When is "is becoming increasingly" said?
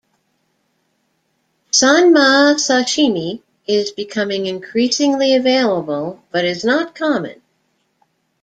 3.67-5.35